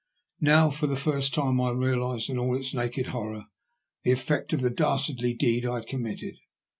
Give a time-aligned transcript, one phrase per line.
[0.39, 3.45] Now, for the first time, I realized in all its naked horror
[4.01, 6.37] the effect of the dastardly deed I had committed.